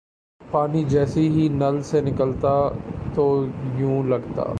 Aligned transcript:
پانی 0.41 0.83
جیسے 0.83 1.21
ہی 1.29 1.47
نل 1.51 1.81
سے 1.81 2.01
نکلتا 2.01 2.53
تو 3.15 3.25
یوں 3.77 4.01
لگتا 4.03 4.43